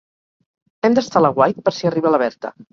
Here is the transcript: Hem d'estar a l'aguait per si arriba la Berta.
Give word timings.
Hem 0.89 0.95
d'estar 0.99 1.21
a 1.21 1.25
l'aguait 1.27 1.63
per 1.69 1.77
si 1.81 1.93
arriba 1.93 2.17
la 2.19 2.25
Berta. 2.27 2.57